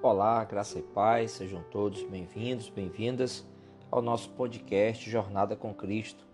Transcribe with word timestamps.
Olá, 0.00 0.44
graça 0.44 0.78
e 0.78 0.82
paz, 0.82 1.32
sejam 1.32 1.60
todos 1.72 2.04
bem-vindos, 2.04 2.68
bem-vindas 2.68 3.44
ao 3.90 4.00
nosso 4.00 4.30
podcast 4.30 5.10
Jornada 5.10 5.56
com 5.56 5.74
Cristo, 5.74 6.24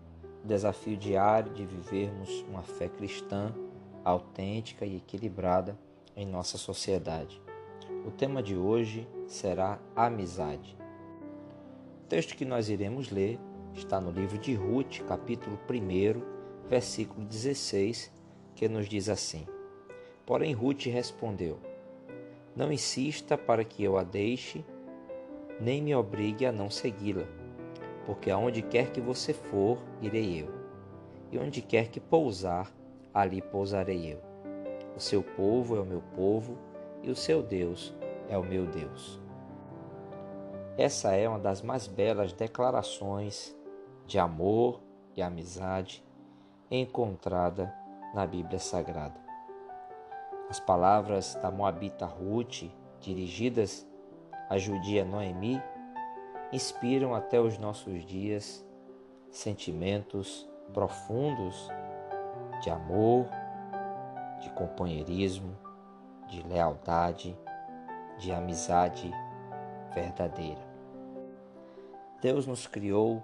o 0.43 0.47
desafio 0.47 0.95
diário 0.95 1.51
de 1.51 1.65
vivermos 1.65 2.45
uma 2.47 2.61
fé 2.61 2.87
cristã 2.87 3.51
autêntica 4.03 4.85
e 4.85 4.97
equilibrada 4.97 5.75
em 6.15 6.27
nossa 6.27 6.59
sociedade. 6.59 7.41
O 8.05 8.11
tema 8.11 8.43
de 8.43 8.55
hoje 8.55 9.09
será 9.25 9.79
amizade. 9.95 10.77
O 12.03 12.07
texto 12.07 12.35
que 12.35 12.45
nós 12.45 12.69
iremos 12.69 13.09
ler 13.09 13.39
está 13.73 13.99
no 13.99 14.11
livro 14.11 14.37
de 14.37 14.53
Ruth, 14.53 14.99
capítulo 15.07 15.57
1, 15.67 16.69
versículo 16.69 17.25
16, 17.25 18.13
que 18.53 18.69
nos 18.69 18.87
diz 18.87 19.09
assim: 19.09 19.47
Porém, 20.23 20.53
Ruth 20.53 20.85
respondeu: 20.85 21.59
Não 22.55 22.71
insista 22.71 23.37
para 23.37 23.65
que 23.65 23.83
eu 23.83 23.97
a 23.97 24.03
deixe, 24.03 24.63
nem 25.59 25.81
me 25.81 25.93
obrigue 25.93 26.45
a 26.45 26.51
não 26.51 26.69
segui-la, 26.69 27.25
porque 28.05 28.31
aonde 28.31 28.61
quer 28.61 28.91
que 28.91 29.01
você 29.01 29.33
for, 29.33 29.77
irei 30.01 30.41
eu, 30.41 30.49
e 31.31 31.37
onde 31.37 31.61
quer 31.61 31.89
que 31.89 31.99
pousar, 31.99 32.71
ali 33.13 33.41
pousarei 33.41 34.13
eu. 34.13 34.21
O 34.95 34.99
seu 34.99 35.21
povo 35.21 35.75
é 35.75 35.81
o 35.81 35.85
meu 35.85 36.01
povo, 36.15 36.57
e 37.03 37.09
o 37.09 37.15
seu 37.15 37.43
Deus 37.43 37.93
é 38.29 38.37
o 38.37 38.43
meu 38.43 38.65
Deus. 38.65 39.19
Essa 40.77 41.13
é 41.13 41.27
uma 41.27 41.39
das 41.39 41.61
mais 41.61 41.87
belas 41.87 42.33
declarações 42.33 43.55
de 44.05 44.17
amor 44.17 44.81
e 45.15 45.21
amizade 45.21 46.03
encontrada 46.69 47.73
na 48.13 48.25
Bíblia 48.25 48.59
Sagrada. 48.59 49.24
As 50.49 50.59
palavras 50.59 51.35
da 51.41 51.49
Moabita 51.49 52.05
Ruth, 52.05 52.63
dirigidas 52.99 53.87
à 54.47 54.57
judia 54.57 55.03
Noemi, 55.03 55.61
inspiram 56.53 57.15
até 57.15 57.39
os 57.41 57.57
nossos 57.57 58.05
dias 58.05 58.63
sentimentos 59.31 60.47
profundos 60.71 61.67
de 62.61 62.69
amor, 62.69 63.27
de 64.39 64.49
companheirismo, 64.51 65.57
de 66.27 66.41
lealdade, 66.43 67.37
de 68.19 68.31
amizade 68.31 69.11
verdadeira. 69.93 70.61
Deus 72.21 72.45
nos 72.45 72.67
criou 72.67 73.21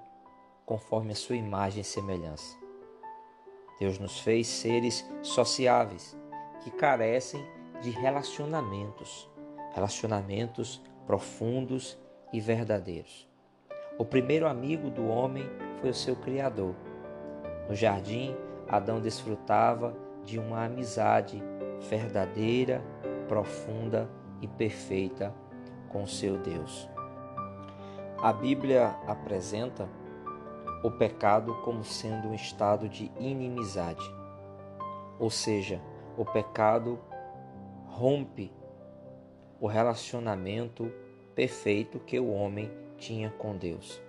conforme 0.66 1.12
a 1.12 1.16
sua 1.16 1.36
imagem 1.36 1.82
e 1.82 1.84
semelhança. 1.86 2.58
Deus 3.80 4.00
nos 4.00 4.20
fez 4.20 4.48
seres 4.48 5.08
sociáveis 5.22 6.20
que 6.62 6.72
carecem 6.72 7.46
de 7.82 7.90
relacionamentos, 7.90 9.30
relacionamentos 9.74 10.82
profundos 11.06 11.98
e 12.32 12.40
verdadeiros. 12.40 13.28
O 13.98 14.06
primeiro 14.06 14.48
amigo 14.48 14.90
do 14.90 15.08
homem 15.08 15.46
foi 15.80 15.90
o 15.90 15.94
seu 15.94 16.16
Criador. 16.16 16.76
No 17.68 17.76
jardim, 17.76 18.36
Adão 18.68 19.02
desfrutava 19.02 19.96
de 20.24 20.40
uma 20.40 20.64
amizade 20.66 21.42
verdadeira, 21.90 22.82
profunda 23.28 24.10
e 24.42 24.48
perfeita 24.48 25.34
com 25.90 26.06
seu 26.08 26.38
Deus. 26.38 26.90
A 28.22 28.32
Bíblia 28.32 28.96
apresenta 29.08 29.90
o 30.84 30.92
pecado 30.92 31.56
como 31.64 31.84
sendo 31.84 32.30
um 32.30 32.34
estado 32.34 32.88
de 32.88 33.12
inimizade, 33.20 34.04
ou 35.20 35.30
seja, 35.30 35.82
o 36.18 36.26
pecado 36.26 37.00
rompe 37.88 38.52
o 39.60 39.68
relacionamento 39.68 40.92
perfeito 41.36 42.00
que 42.00 42.20
o 42.20 42.32
homem 42.32 42.72
tinha 42.98 43.30
com 43.32 43.56
Deus. 43.56 44.02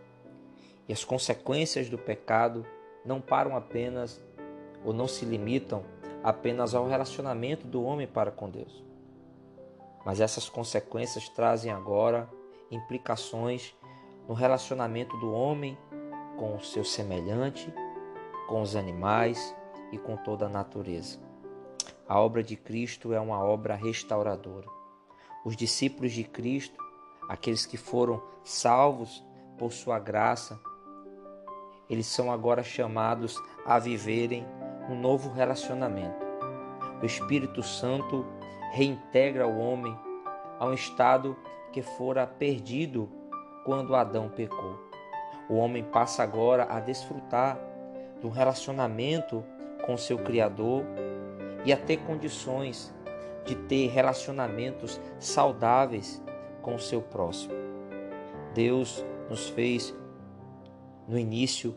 E 0.89 0.93
as 0.93 1.05
consequências 1.05 1.89
do 1.89 1.99
pecado 1.99 2.67
não 3.05 3.21
param 3.21 3.57
apenas 3.57 4.23
ou 4.85 4.93
não 4.93 5.07
se 5.07 5.25
limitam 5.25 5.85
apenas 6.23 6.75
ao 6.75 6.87
relacionamento 6.87 7.67
do 7.67 7.83
homem 7.83 8.07
para 8.07 8.31
com 8.31 8.49
Deus. 8.49 8.85
Mas 10.05 10.21
essas 10.21 10.49
consequências 10.49 11.29
trazem 11.29 11.71
agora 11.71 12.29
implicações 12.71 13.75
no 14.27 14.35
relacionamento 14.35 15.17
do 15.19 15.33
homem 15.33 15.77
com 16.39 16.57
o 16.57 16.61
seu 16.61 16.85
semelhante, 16.85 17.73
com 18.49 18.63
os 18.63 18.75
animais 18.75 19.55
e 19.93 19.99
com 19.99 20.17
toda 20.17 20.47
a 20.47 20.49
natureza. 20.49 21.19
A 22.13 22.21
obra 22.21 22.43
de 22.43 22.57
Cristo 22.57 23.15
é 23.15 23.19
uma 23.19 23.43
obra 23.43 23.75
restauradora. 23.75 24.67
Os 25.47 25.57
discípulos 25.57 26.13
de 26.13 26.23
Cristo, 26.23 26.79
aqueles 27.27 27.65
que 27.65 27.79
foram 27.79 28.23
salvos 28.45 29.25
por 29.59 29.73
sua 29.73 29.99
graça, 29.99 30.61
eles 31.89 32.05
são 32.07 32.31
agora 32.31 32.63
chamados 32.63 33.43
a 33.65 33.79
viverem 33.79 34.47
um 34.91 34.95
novo 34.95 35.33
relacionamento. 35.33 36.23
O 37.03 37.07
Espírito 37.07 37.63
Santo 37.63 38.27
reintegra 38.73 39.47
o 39.47 39.59
homem 39.59 39.99
a 40.59 40.67
um 40.67 40.75
estado 40.75 41.35
que 41.73 41.81
fora 41.81 42.27
perdido 42.27 43.09
quando 43.65 43.97
Adão 43.97 44.29
pecou. 44.29 44.79
O 45.49 45.55
homem 45.55 45.83
passa 45.83 46.23
agora 46.23 46.67
a 46.69 46.79
desfrutar 46.79 47.59
de 48.21 48.27
um 48.27 48.31
relacionamento 48.31 49.43
com 49.87 49.97
seu 49.97 50.19
Criador 50.19 50.85
e 51.65 51.73
a 51.73 51.77
ter 51.77 51.99
condições 51.99 52.95
de 53.45 53.55
ter 53.55 53.89
relacionamentos 53.89 55.01
saudáveis 55.19 56.23
com 56.63 56.75
o 56.75 56.81
seu 56.81 57.03
próximo. 57.03 57.55
Deus 58.55 59.05
nos 59.29 59.49
fez 59.49 59.95
no 61.09 61.19
início 61.19 61.75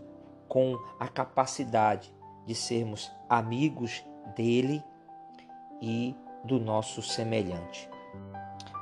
com 0.47 0.77
a 0.99 1.07
capacidade 1.07 2.13
de 2.45 2.53
sermos 2.53 3.11
amigos 3.29 4.05
dele 4.35 4.83
e 5.81 6.15
do 6.43 6.59
nosso 6.59 7.01
semelhante. 7.01 7.89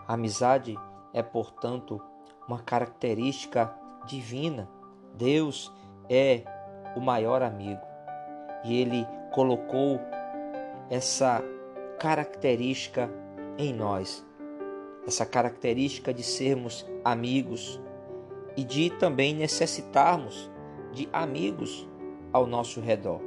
A 0.07 0.13
amizade 0.13 0.77
é, 1.13 1.23
portanto, 1.23 2.01
uma 2.47 2.59
característica 2.59 3.73
divina. 4.05 4.69
Deus 5.15 5.71
é 6.09 6.43
o 6.95 6.99
maior 6.99 7.41
amigo 7.41 7.81
e 8.63 8.79
ele 8.79 9.07
colocou 9.31 9.99
essa 10.93 11.43
característica 11.99 13.09
em 13.57 13.73
nós, 13.73 14.23
essa 15.07 15.25
característica 15.25 16.13
de 16.13 16.21
sermos 16.21 16.85
amigos 17.03 17.81
e 18.55 18.63
de 18.63 18.91
também 18.91 19.33
necessitarmos 19.33 20.51
de 20.91 21.09
amigos 21.11 21.89
ao 22.31 22.45
nosso 22.45 22.79
redor. 22.79 23.21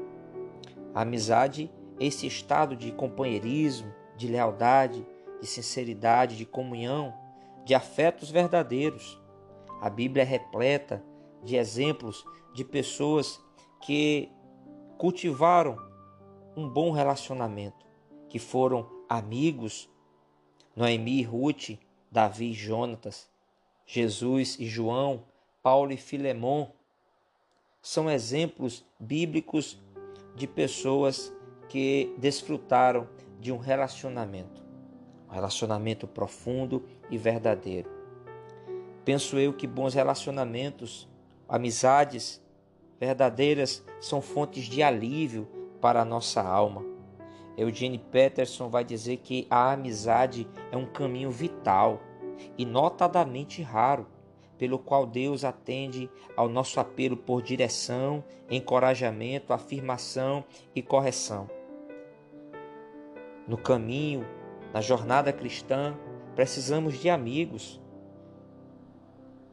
A 0.95 1.03
amizade 1.03 1.69
é 1.99 2.07
esse 2.07 2.27
estado 2.29 2.77
de 2.77 2.93
companheirismo, 2.93 3.93
de 4.17 4.29
lealdade, 4.29 5.05
de 5.41 5.47
sinceridade, 5.49 6.37
de 6.37 6.47
comunhão, 6.47 7.13
de 7.65 7.75
afetos 7.75 8.31
verdadeiros. 8.31 9.21
A 9.83 9.91
Bíblia 9.91 10.23
é 10.23 10.27
repleta 10.27 11.03
de 11.43 11.57
exemplos 11.57 12.25
de 12.55 12.65
pessoas 12.65 13.41
que 13.81 14.31
cultivaram 14.97 15.77
um 16.57 16.69
bom 16.69 16.91
relacionamento, 16.91 17.85
que 18.29 18.39
foram 18.39 18.89
amigos, 19.09 19.89
Noemi 20.75 21.21
e 21.21 21.23
Ruth, 21.23 21.79
Davi 22.11 22.51
e 22.51 22.55
Jonatas, 22.55 23.29
Jesus 23.85 24.57
e 24.59 24.67
João, 24.67 25.25
Paulo 25.63 25.93
e 25.93 25.97
Filemon, 25.97 26.69
são 27.83 28.11
exemplos 28.11 28.85
bíblicos 28.99 29.79
de 30.35 30.47
pessoas 30.47 31.33
que 31.69 32.15
desfrutaram 32.19 33.09
de 33.39 33.53
um 33.53 33.59
relacionamento, 33.59 34.65
um 35.29 35.33
relacionamento 35.33 36.07
profundo 36.07 36.85
e 37.11 37.19
verdadeiro. 37.19 37.91
Penso 39.05 39.39
eu 39.39 39.53
que 39.53 39.67
bons 39.67 39.95
relacionamentos, 39.95 41.09
amizades 41.49 42.43
verdadeiras 42.99 43.85
são 44.01 44.21
fontes 44.21 44.65
de 44.65 44.83
alívio 44.83 45.47
para 45.87 46.03
a 46.03 46.05
nossa 46.05 46.43
alma. 46.43 46.85
Eugene 47.57 47.97
Peterson 47.97 48.69
vai 48.69 48.83
dizer 48.83 49.19
que 49.19 49.47
a 49.49 49.71
amizade 49.71 50.45
é 50.73 50.77
um 50.77 50.85
caminho 50.85 51.31
vital 51.31 52.01
e 52.59 52.67
notadamente 52.67 53.63
raro 53.63 54.05
pelo 54.59 54.81
qual 54.81 55.07
Deus 55.07 55.45
atende 55.45 56.11
ao 56.37 56.49
nosso 56.49 56.81
apelo 56.81 57.17
por 57.17 57.41
direção, 57.41 58.25
encorajamento, 58.51 59.53
afirmação 59.53 60.43
e 60.75 60.83
correção. 60.83 61.49
No 63.47 63.57
caminho, 63.57 64.27
na 64.75 64.81
jornada 64.81 65.33
cristã, 65.33 65.97
precisamos 66.35 66.99
de 66.99 67.09
amigos. 67.09 67.81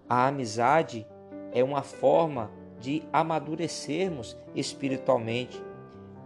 A 0.10 0.26
amizade 0.30 1.06
é 1.52 1.64
uma 1.64 1.84
forma 1.84 2.50
de 2.80 3.04
amadurecermos 3.14 4.36
espiritualmente, 4.56 5.62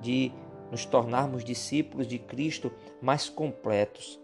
de 0.02 0.32
nos 0.72 0.86
tornarmos 0.86 1.44
discípulos 1.44 2.08
de 2.08 2.20
Cristo 2.20 2.72
mais 3.02 3.30
completos. 3.30 4.20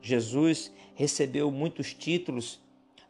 Jesus 0.00 0.72
recebeu 0.94 1.50
muitos 1.50 1.94
títulos 1.94 2.60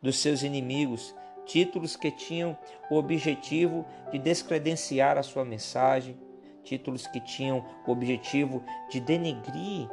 dos 0.00 0.18
seus 0.18 0.42
inimigos, 0.42 1.14
títulos 1.44 1.96
que 1.96 2.10
tinham 2.10 2.56
o 2.90 2.96
objetivo 2.96 3.84
de 4.10 4.18
descredenciar 4.18 5.18
a 5.18 5.22
sua 5.22 5.44
mensagem, 5.44 6.16
títulos 6.62 7.06
que 7.06 7.20
tinham 7.20 7.64
o 7.86 7.92
objetivo 7.92 8.62
de 8.90 9.00
denegrir 9.00 9.88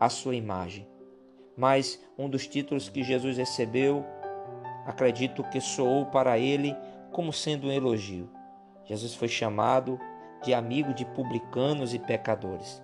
a 0.00 0.08
sua 0.08 0.34
imagem. 0.34 0.86
Mas 1.56 2.02
um 2.16 2.28
dos 2.28 2.46
títulos 2.46 2.88
que 2.88 3.02
Jesus 3.02 3.36
recebeu, 3.36 4.04
acredito 4.86 5.42
que 5.44 5.60
soou 5.60 6.06
para 6.06 6.38
ele 6.38 6.74
como 7.12 7.32
sendo 7.32 7.66
um 7.66 7.72
elogio. 7.72 8.30
Jesus 8.84 9.14
foi 9.14 9.28
chamado 9.28 10.00
de 10.42 10.54
amigo 10.54 10.94
de 10.94 11.04
publicanos 11.04 11.94
e 11.94 11.98
pecadores. 11.98 12.82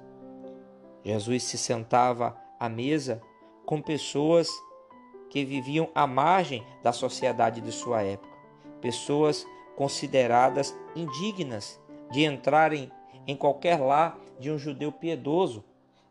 Jesus 1.05 1.45
se 1.45 1.59
sentava 1.59 2.37
à 2.59 2.69
mesa 2.69 3.21
com 3.67 3.81
pessoas 3.81 4.49
que 5.31 5.45
viviam 5.45 5.89
à 5.95 6.06
margem 6.06 6.65
da 6.83 6.93
sociedade 6.93 7.61
de 7.61 7.73
sua 7.73 8.03
época, 8.03 8.37
pessoas 8.81 9.47
consideradas 9.77 10.77
indignas 10.95 11.81
de 12.11 12.25
entrarem 12.25 12.91
em 13.27 13.37
qualquer 13.37 13.81
lar 13.81 14.19
de 14.39 14.51
um 14.51 14.59
judeu 14.59 14.93
piedoso, 14.93 15.65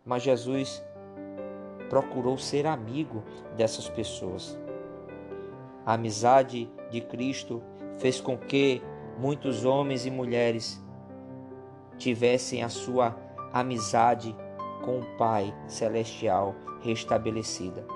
mas 0.05 0.23
Jesus 0.23 0.83
procurou 1.89 2.37
ser 2.37 2.65
amigo 2.65 3.23
dessas 3.55 3.87
pessoas. 3.87 4.57
A 5.85 5.93
amizade 5.93 6.69
de 6.89 7.01
Cristo 7.01 7.61
fez 7.97 8.19
com 8.19 8.37
que 8.37 8.81
muitos 9.17 9.63
homens 9.63 10.05
e 10.05 10.11
mulheres 10.11 10.83
tivessem 12.03 12.61
a 12.63 12.67
sua 12.67 13.15
amizade 13.53 14.35
com 14.83 14.99
o 14.99 15.17
Pai 15.17 15.55
celestial 15.67 16.53
restabelecida. 16.81 17.87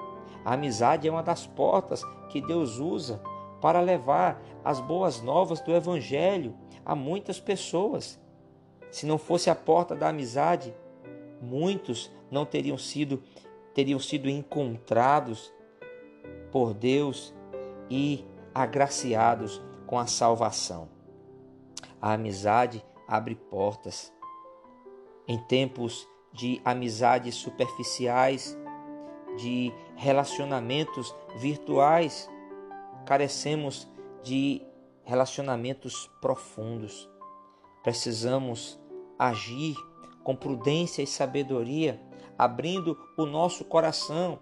A 0.45 0.53
amizade 0.53 1.09
é 1.09 1.11
uma 1.11 1.21
das 1.21 1.45
portas 1.45 2.01
que 2.29 2.39
Deus 2.39 2.79
usa 2.79 3.21
para 3.59 3.81
levar 3.81 4.41
as 4.63 4.79
boas 4.79 5.21
novas 5.21 5.59
do 5.59 5.73
Evangelho 5.73 6.55
a 6.85 6.95
muitas 6.95 7.37
pessoas. 7.37 8.17
Se 8.89 9.05
não 9.05 9.17
fosse 9.17 9.49
a 9.49 9.55
porta 9.55 9.93
da 9.93 10.07
amizade, 10.07 10.73
muitos 11.41 12.09
não 12.31 12.45
teriam 12.45 12.77
sido 12.77 13.21
teriam 13.73 13.99
sido 13.99 14.27
encontrados 14.27 15.53
por 16.51 16.73
Deus 16.73 17.31
e 17.91 18.25
agraciados 18.55 19.61
com 19.85 19.99
a 19.99 20.07
salvação. 20.07 20.89
A 22.01 22.13
amizade 22.13 22.83
abre 23.07 23.35
portas. 23.35 24.13
Em 25.27 25.37
tempos 25.37 26.07
de 26.33 26.61
amizades 26.63 27.35
superficiais, 27.35 28.57
de 29.37 29.71
relacionamentos 29.95 31.15
virtuais, 31.37 32.29
carecemos 33.05 33.87
de 34.23 34.61
relacionamentos 35.03 36.09
profundos. 36.19 37.09
Precisamos 37.83 38.79
agir 39.17 39.75
com 40.23 40.35
prudência 40.35 41.01
e 41.01 41.07
sabedoria, 41.07 42.01
abrindo 42.37 42.97
o 43.17 43.25
nosso 43.25 43.63
coração, 43.63 44.39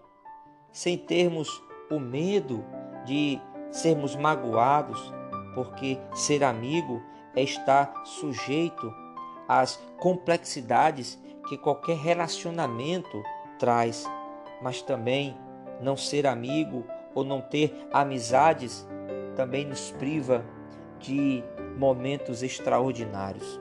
sem 0.71 0.97
termos 0.97 1.61
o 1.89 1.99
medo 1.99 2.65
de 3.05 3.39
sermos 3.69 4.15
magoados, 4.15 5.13
porque 5.53 5.99
ser 6.13 6.43
amigo 6.43 7.01
é 7.35 7.43
estar 7.43 8.05
sujeito 8.05 8.93
às 9.47 9.79
complexidades 9.97 11.19
que 11.47 11.57
qualquer 11.57 11.97
relacionamento 11.97 13.23
traz, 13.59 14.05
mas 14.61 14.81
também 14.81 15.37
não 15.81 15.95
ser 15.95 16.25
amigo 16.25 16.85
ou 17.13 17.23
não 17.23 17.41
ter 17.41 17.87
amizades 17.91 18.87
também 19.35 19.65
nos 19.65 19.91
priva 19.91 20.43
de 20.99 21.43
momentos 21.77 22.41
extraordinários. 22.41 23.59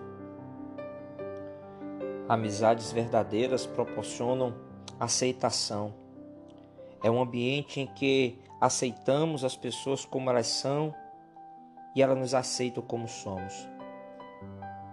Amizades 2.28 2.90
verdadeiras 2.90 3.66
proporcionam 3.66 4.54
aceitação. 4.98 5.92
É 7.02 7.10
um 7.10 7.20
ambiente 7.20 7.80
em 7.80 7.86
que 7.86 8.38
aceitamos 8.60 9.44
as 9.44 9.56
pessoas 9.56 10.06
como 10.06 10.30
elas 10.30 10.46
são 10.46 10.94
e 11.94 12.02
elas 12.02 12.18
nos 12.18 12.34
aceitam 12.34 12.82
como 12.82 13.06
somos. 13.06 13.68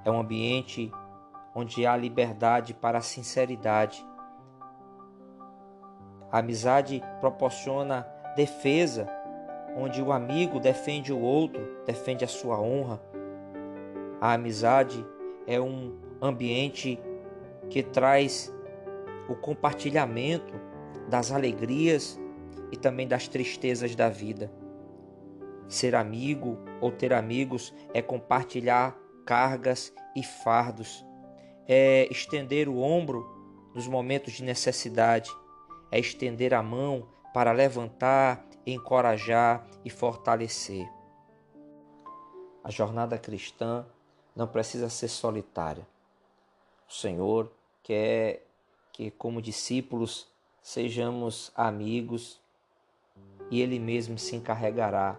É 0.06 0.12
um 0.12 0.19
ambiente 0.19 0.92
onde 1.56 1.86
há 1.86 1.95
liberdade 1.98 2.74
para 2.74 3.00
a 3.00 3.01
sinceridade. 3.01 4.06
A 6.31 6.39
amizade 6.39 7.03
proporciona 7.19 8.07
defesa, 8.36 9.07
onde 9.75 10.01
o 10.01 10.12
amigo 10.12 10.59
defende 10.59 11.12
o 11.12 11.19
outro, 11.19 11.62
defende 11.86 12.24
a 12.24 12.27
sua 12.27 12.59
honra. 12.59 13.01
A 14.19 14.33
amizade 14.33 15.06
é 15.48 15.59
um 15.59 15.98
ambiente 16.21 17.00
que 17.69 17.81
traz 17.81 18.53
o 19.27 19.36
compartilhamento 19.36 20.53
das 21.09 21.31
alegrias 21.31 22.19
e 22.71 22.77
também 22.77 23.07
das 23.07 23.27
tristezas 23.27 23.95
da 23.95 24.09
vida. 24.09 24.51
Ser 25.71 25.95
amigo 25.95 26.57
ou 26.81 26.91
ter 26.91 27.13
amigos 27.13 27.73
é 27.94 28.01
compartilhar 28.01 28.94
cargas 29.25 29.94
e 30.13 30.21
fardos, 30.21 31.06
é 31.65 32.09
estender 32.12 32.68
o 32.68 32.79
ombro 32.79 33.25
nos 33.73 33.88
momentos 33.88 34.33
de 34.33 34.44
necessidade, 34.44 35.31
é 35.89 35.97
estender 35.97 36.53
a 36.53 36.62
mão 36.62 37.07
para 37.33 37.53
levantar, 37.53 38.45
encorajar 38.65 39.65
e 39.85 39.89
fortalecer. 39.89 40.85
A 42.62 42.69
jornada 42.69 43.17
cristã 43.17 43.85
não 44.35 44.47
precisa 44.47 44.89
ser 44.89 45.07
solitária. 45.07 45.88
O 46.85 46.91
Senhor 46.91 47.50
quer 47.81 48.45
que, 48.91 49.09
como 49.09 49.41
discípulos, 49.41 50.27
sejamos 50.62 51.50
amigos 51.56 52.41
e 53.50 53.62
Ele 53.62 53.79
mesmo 53.79 54.17
se 54.17 54.35
encarregará 54.35 55.17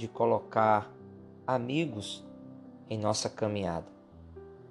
de 0.00 0.08
colocar 0.08 0.90
amigos 1.46 2.24
em 2.88 2.98
nossa 2.98 3.28
caminhada, 3.28 3.86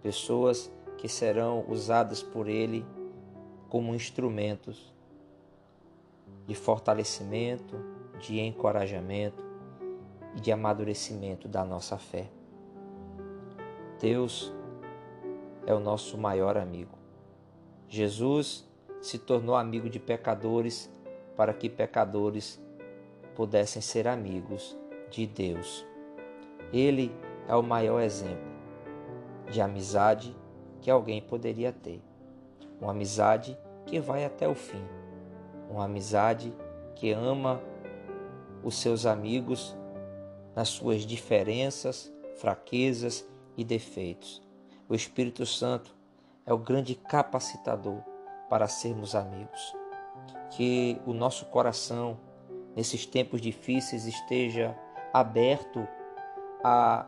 pessoas 0.01 0.71
que 0.97 1.07
serão 1.07 1.63
usadas 1.69 2.23
por 2.23 2.47
Ele 2.47 2.83
como 3.69 3.93
instrumentos 3.93 4.91
de 6.47 6.55
fortalecimento, 6.55 7.75
de 8.19 8.39
encorajamento 8.39 9.45
e 10.35 10.41
de 10.41 10.51
amadurecimento 10.51 11.47
da 11.47 11.63
nossa 11.63 11.99
fé. 11.99 12.27
Deus 14.01 14.51
é 15.67 15.75
o 15.75 15.79
nosso 15.79 16.17
maior 16.17 16.57
amigo. 16.57 16.97
Jesus 17.87 18.67
se 18.99 19.19
tornou 19.19 19.55
amigo 19.55 19.91
de 19.91 19.99
pecadores 19.99 20.91
para 21.37 21.53
que 21.53 21.69
pecadores 21.69 22.59
pudessem 23.35 23.79
ser 23.79 24.07
amigos 24.07 24.78
de 25.09 25.25
Deus. 25.25 25.85
Ele 26.71 27.11
é 27.47 27.55
o 27.55 27.63
maior 27.63 27.99
exemplo 28.01 28.49
de 29.49 29.61
amizade 29.61 30.35
que 30.81 30.89
alguém 30.89 31.21
poderia 31.21 31.71
ter. 31.71 32.01
Uma 32.79 32.91
amizade 32.91 33.57
que 33.85 33.99
vai 33.99 34.23
até 34.23 34.47
o 34.47 34.55
fim. 34.55 34.83
Uma 35.69 35.85
amizade 35.85 36.53
que 36.95 37.11
ama 37.11 37.61
os 38.63 38.75
seus 38.75 39.05
amigos 39.05 39.75
nas 40.55 40.69
suas 40.69 41.01
diferenças, 41.01 42.11
fraquezas 42.37 43.25
e 43.57 43.63
defeitos. 43.63 44.41
O 44.87 44.95
Espírito 44.95 45.45
Santo 45.45 45.95
é 46.45 46.53
o 46.53 46.57
grande 46.57 46.95
capacitador 46.95 48.01
para 48.49 48.67
sermos 48.67 49.15
amigos. 49.15 49.75
Que 50.51 50.99
o 51.05 51.13
nosso 51.13 51.45
coração, 51.45 52.17
nesses 52.75 53.05
tempos 53.05 53.39
difíceis, 53.41 54.05
esteja 54.05 54.75
aberto 55.13 55.87
a 56.63 57.07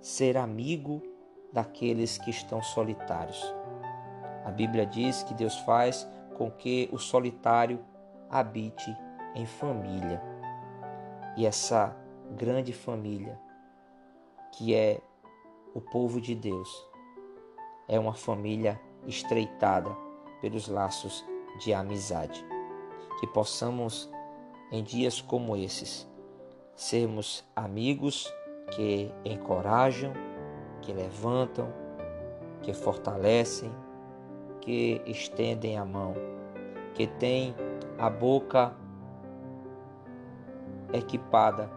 ser 0.00 0.36
amigo 0.36 1.02
daqueles 1.52 2.18
que 2.18 2.30
estão 2.30 2.62
solitários. 2.62 3.42
A 4.44 4.50
Bíblia 4.50 4.86
diz 4.86 5.22
que 5.22 5.34
Deus 5.34 5.56
faz 5.60 6.08
com 6.36 6.50
que 6.50 6.88
o 6.92 6.98
solitário 6.98 7.84
habite 8.30 8.96
em 9.34 9.44
família. 9.44 10.22
E 11.36 11.46
essa 11.46 11.96
grande 12.36 12.72
família, 12.72 13.38
que 14.52 14.74
é 14.74 15.00
o 15.74 15.80
povo 15.80 16.20
de 16.20 16.34
Deus, 16.34 16.68
é 17.86 17.98
uma 17.98 18.14
família 18.14 18.80
estreitada 19.06 19.90
pelos 20.40 20.68
laços 20.68 21.24
de 21.60 21.72
amizade. 21.72 22.44
Que 23.20 23.26
possamos, 23.26 24.10
em 24.70 24.82
dias 24.82 25.20
como 25.20 25.56
esses, 25.56 26.08
sermos 26.78 27.44
amigos 27.56 28.32
que 28.70 29.12
encorajam, 29.24 30.12
que 30.80 30.92
levantam, 30.92 31.68
que 32.62 32.72
fortalecem, 32.72 33.68
que 34.60 35.02
estendem 35.04 35.76
a 35.76 35.84
mão, 35.84 36.14
que 36.94 37.08
têm 37.08 37.52
a 37.98 38.08
boca 38.08 38.72
equipada 40.92 41.68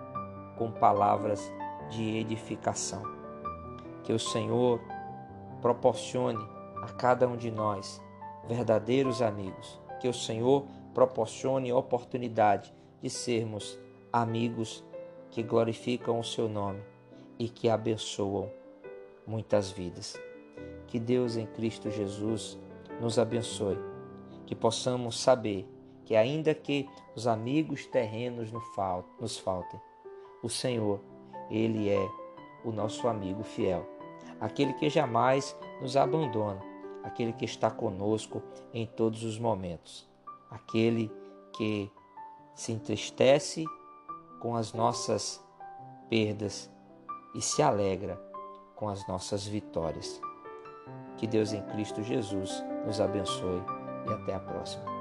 com 0.56 0.72
palavras 0.72 1.52
de 1.90 2.18
edificação. 2.18 3.02
Que 4.04 4.14
o 4.14 4.20
Senhor 4.20 4.80
proporcione 5.64 6.48
a 6.84 6.92
cada 6.92 7.28
um 7.28 7.36
de 7.36 7.50
nós 7.50 8.00
verdadeiros 8.48 9.20
amigos. 9.24 9.82
Que 10.00 10.08
o 10.08 10.14
Senhor 10.14 10.68
proporcione 10.94 11.74
oportunidade 11.74 12.72
de 13.02 13.10
sermos 13.10 13.80
amigos 14.14 14.86
que 15.32 15.42
glorificam 15.42 16.20
o 16.20 16.24
seu 16.24 16.48
nome 16.48 16.82
e 17.40 17.50
que 17.50 17.70
abençoam 17.70 18.52
muitas 19.26 19.72
vidas. 19.72 20.20
Que 20.88 21.00
Deus 21.00 21.38
em 21.38 21.46
Cristo 21.46 21.90
Jesus 21.90 22.60
nos 23.00 23.18
abençoe, 23.18 23.78
que 24.46 24.54
possamos 24.54 25.20
saber 25.20 25.68
que, 26.06 26.16
ainda 26.16 26.54
que 26.54 26.88
os 27.16 27.26
amigos 27.26 27.86
terrenos 27.86 28.52
nos 28.52 29.38
faltem, 29.40 29.80
o 30.44 30.50
Senhor, 30.50 31.00
Ele 31.50 31.90
é 31.90 32.10
o 32.64 32.72
nosso 32.72 33.08
amigo 33.08 33.44
fiel, 33.44 33.88
aquele 34.40 34.74
que 34.74 34.90
jamais 34.90 35.58
nos 35.82 35.96
abandona, 35.96 36.62
aquele 37.04 37.32
que 37.32 37.46
está 37.46 37.72
conosco 37.72 38.44
em 38.74 38.86
todos 38.86 39.24
os 39.24 39.40
momentos, 39.40 40.08
aquele 40.50 41.10
que 41.54 41.90
se 42.54 42.72
entristece 42.72 43.66
com 44.42 44.56
as 44.56 44.74
nossas 44.74 45.42
perdas 46.10 46.70
e 47.34 47.42
se 47.42 47.62
alegra 47.62 48.22
com 48.76 48.90
as 48.90 49.08
nossas 49.08 49.46
vitórias. 49.46 50.20
Que 51.18 51.28
Deus 51.28 51.54
em 51.54 51.62
Cristo 51.68 52.04
Jesus 52.04 52.64
nos 52.86 53.00
abençoe 53.00 53.62
e 54.10 54.14
até 54.14 54.34
a 54.34 54.40
próxima. 54.40 55.01